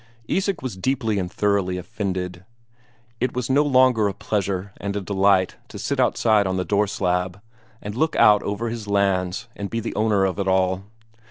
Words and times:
Isak 0.27 0.63
was 0.63 0.75
deeply 0.77 1.19
and 1.19 1.31
thoroughly 1.31 1.77
offended. 1.77 2.43
It 3.19 3.35
was 3.35 3.51
no 3.51 3.61
longer 3.61 4.07
a 4.07 4.15
pleasure 4.15 4.73
and 4.77 4.95
a 4.95 5.01
delight 5.01 5.57
to 5.67 5.77
sit 5.77 5.99
outside 5.99 6.47
on 6.47 6.57
the 6.57 6.65
door 6.65 6.87
slab 6.87 7.39
and 7.83 7.93
look 7.93 8.15
out 8.15 8.41
over 8.41 8.69
his 8.69 8.87
lands 8.87 9.47
and 9.55 9.69
be 9.69 9.79
the 9.79 9.93
owner 9.93 10.25
of 10.25 10.39
it 10.39 10.47
all. 10.47 10.85